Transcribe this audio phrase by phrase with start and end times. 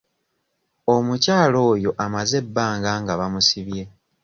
[0.95, 3.83] Omukyala oyo amaze ebbanga nga bamusibye.